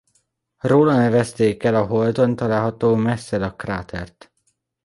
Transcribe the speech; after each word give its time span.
Róla 0.59 0.95
nevezték 0.95 1.63
el 1.63 1.75
a 1.75 1.85
Holdon 1.85 2.35
található 2.35 2.95
Messala-krátert. 2.95 4.31